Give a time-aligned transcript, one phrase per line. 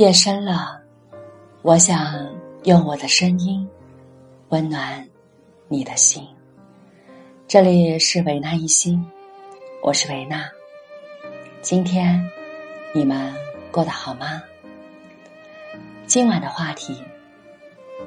[0.00, 0.80] 夜深了，
[1.60, 2.26] 我想
[2.64, 3.68] 用我的声音
[4.48, 5.06] 温暖
[5.68, 6.26] 你的心。
[7.46, 9.04] 这里是维纳一心，
[9.82, 10.48] 我是维纳。
[11.60, 12.26] 今天
[12.94, 13.30] 你们
[13.70, 14.42] 过得好吗？
[16.06, 17.04] 今晚的话题：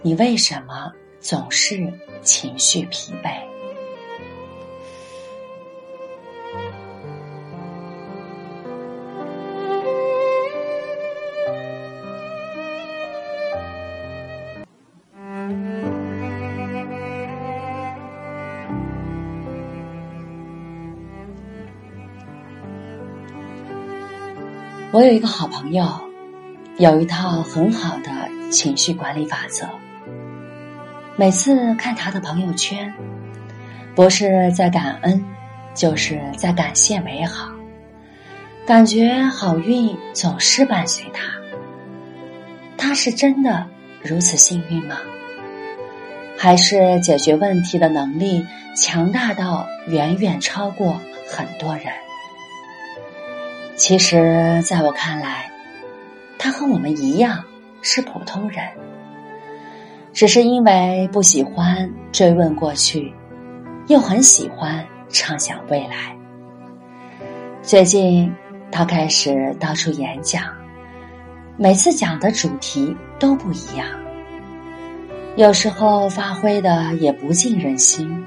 [0.00, 0.90] 你为什么
[1.20, 1.92] 总是
[2.22, 3.43] 情绪疲惫？
[24.94, 25.84] 我有一个好朋友，
[26.76, 28.12] 有一套很好的
[28.48, 29.68] 情绪管理法则。
[31.16, 32.94] 每次看他的朋友圈，
[33.96, 35.20] 不是在感恩，
[35.74, 37.50] 就是在感谢美好，
[38.64, 41.24] 感觉好运总是伴随他。
[42.78, 43.66] 他是真的
[44.00, 44.98] 如此幸运吗？
[46.38, 51.86] 还是解决问题的能力强大到远远超过很多人？
[53.76, 55.50] 其实，在我看来，
[56.38, 57.44] 他和我们一样
[57.82, 58.64] 是普通人，
[60.12, 63.12] 只是因为不喜欢追问过去，
[63.88, 66.16] 又很喜欢畅想未来。
[67.62, 68.32] 最近，
[68.70, 70.44] 他开始到处演讲，
[71.56, 73.88] 每次讲的主题都不一样，
[75.34, 78.24] 有时候发挥的也不尽人心，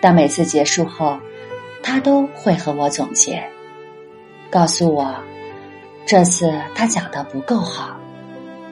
[0.00, 1.16] 但每次结束后，
[1.80, 3.48] 他都会和我总结。
[4.50, 5.14] 告诉我，
[6.04, 7.96] 这次他讲的不够好，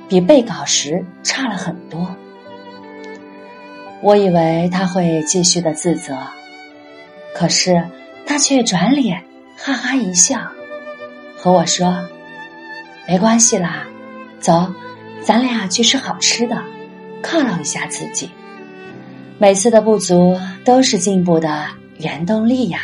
[0.08, 2.16] 比备稿时差了很多。
[4.02, 6.16] 我以为他会继续的自责，
[7.32, 7.80] 可是
[8.26, 9.22] 他却转脸
[9.56, 10.40] 哈哈一笑，
[11.36, 11.96] 和我说
[13.06, 13.86] ：“没关系啦，
[14.40, 14.74] 走，
[15.22, 16.61] 咱俩去吃好吃的，
[17.22, 18.28] 犒劳一下自己。
[19.38, 21.67] 每次的不足都是进步的
[21.98, 22.80] 原动力呀。”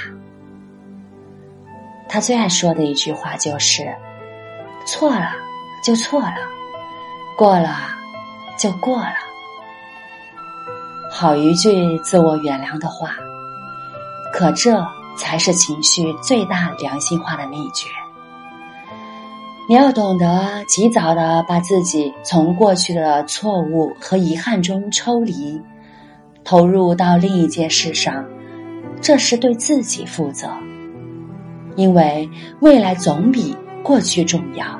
[2.08, 3.88] 他最爱说的一句话就是
[4.86, 5.32] ：“错了
[5.82, 6.36] 就错了，
[7.36, 7.76] 过了
[8.58, 9.14] 就过了。”
[11.10, 13.10] 好一句自我原谅的话，
[14.32, 14.84] 可这
[15.16, 17.88] 才是情绪最大良心化的秘诀。
[19.68, 25.62] 你要懂得及早的把自己从过去的错误和遗憾中抽离，
[26.44, 28.24] 投入到另一件事上，
[29.00, 30.50] 这是对自己负责。
[31.76, 32.28] 因为
[32.60, 34.78] 未来总比过去重要，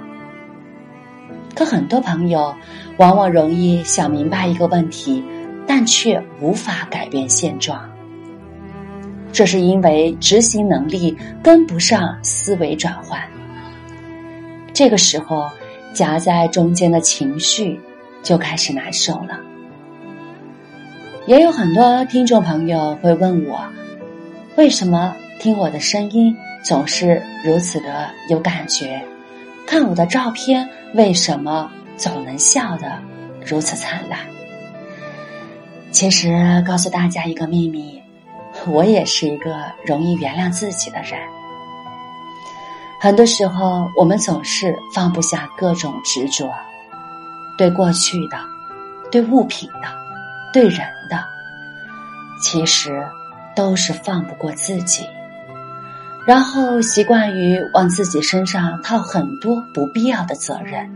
[1.54, 2.54] 可很多朋友
[2.96, 5.22] 往往容易想明白一个问题，
[5.66, 7.90] 但却无法改变现状。
[9.32, 13.20] 这是因为执行能力跟不上思维转换。
[14.72, 15.50] 这个时候，
[15.92, 17.80] 夹在中间的情绪
[18.22, 19.40] 就开始难受了。
[21.26, 23.60] 也有很多听众朋友会问我，
[24.56, 26.36] 为什么听我的声音？
[26.64, 29.04] 总是如此的有感觉，
[29.66, 32.98] 看我的照片，为什么总能笑得
[33.44, 34.18] 如此灿烂？
[35.92, 38.02] 其实告诉大家一个秘密，
[38.66, 41.20] 我也是一个容易原谅自己的人。
[42.98, 46.50] 很多时候，我们总是放不下各种执着，
[47.58, 48.38] 对过去的，
[49.12, 49.88] 对物品的，
[50.50, 50.80] 对人
[51.10, 51.22] 的，
[52.42, 53.06] 其实
[53.54, 55.06] 都是放不过自己。
[56.26, 60.88] 然后习惯于往自己身上套很多不必要的责任，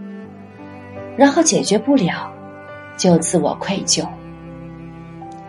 [1.17, 2.33] 然后解决不了，
[2.97, 4.07] 就自我愧疚。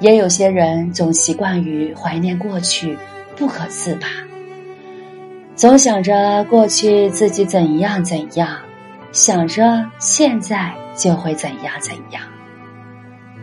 [0.01, 2.97] 也有些人总习惯于怀念过去，
[3.38, 4.07] 不可自拔，
[5.56, 8.57] 总想着过去自己怎样怎样，
[9.11, 12.22] 想着现在就会怎样怎样。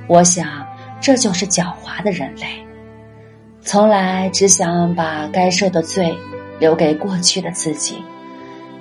[0.07, 0.67] 我想，
[1.01, 2.66] 这就是狡猾的人类。
[3.67, 6.17] 从来只想把该受的罪
[6.61, 8.01] 留给过去的自己，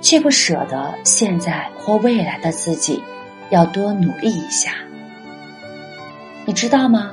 [0.00, 3.02] 却不舍得现在或未来的自己
[3.50, 4.74] 要多努力一下。
[6.44, 7.10] 你知道吗？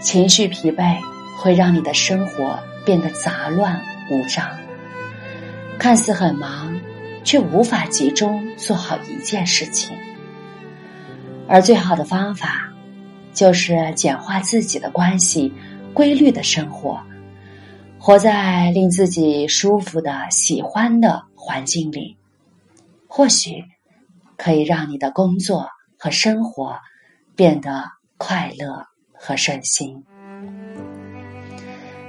[0.00, 0.96] 情绪疲惫
[1.38, 3.80] 会让你的生活变得杂乱
[4.10, 4.44] 无章，
[5.78, 6.80] 看似很忙，
[7.22, 9.96] 却无法集中做好一件事情。
[11.46, 12.68] 而最好的方法，
[13.32, 15.54] 就是简化自己的关系。
[15.98, 17.00] 规律的生活，
[17.98, 22.16] 活在令自己舒服的、喜欢的环境里，
[23.08, 23.64] 或许
[24.36, 25.66] 可以让你的工作
[25.98, 26.76] 和生活
[27.34, 27.82] 变得
[28.16, 30.04] 快乐和顺心。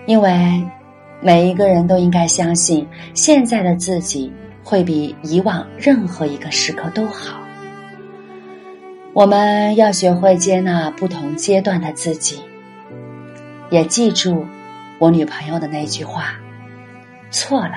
[0.06, 0.64] 因为
[1.20, 4.32] 每一个人都应该相信，现在的自己
[4.64, 7.40] 会比以往任何一个时刻都好。
[9.14, 12.40] 我们要学会接纳不同阶段的自己，
[13.70, 14.46] 也记住
[14.98, 16.34] 我女朋友的那句话：
[17.32, 17.76] 错了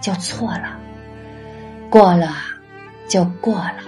[0.00, 0.78] 就错了，
[1.90, 2.34] 过了
[3.08, 3.78] 就过了。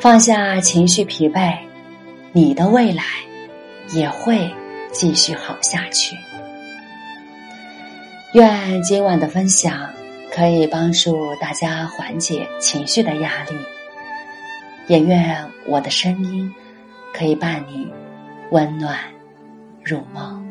[0.00, 1.58] 放下情绪疲惫，
[2.32, 3.02] 你的未来
[3.90, 4.48] 也会
[4.92, 6.16] 继续好下去。
[8.34, 9.88] 愿今晚的分享
[10.30, 13.56] 可以帮助大家缓解情绪的压力，
[14.86, 16.54] 也愿我的声音
[17.12, 17.90] 可以伴你
[18.50, 18.96] 温暖
[19.88, 20.44] 入梦。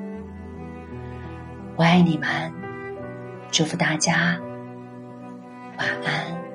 [1.76, 2.52] 我爱你们，
[3.52, 4.36] 祝福大家
[5.78, 6.47] 晚安。